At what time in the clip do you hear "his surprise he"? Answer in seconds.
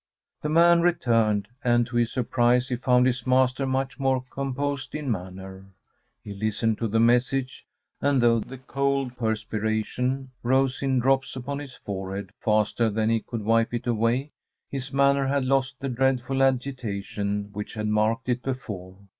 1.97-2.75